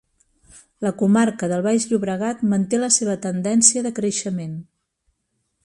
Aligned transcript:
La 0.85 0.91
comarca 1.01 1.49
del 1.51 1.61
baix 1.67 1.85
Llobregat 1.91 2.41
manté 2.55 2.79
la 2.85 2.91
seva 2.97 3.19
tendència 3.29 3.85
de 3.89 3.93
creixement. 4.01 4.57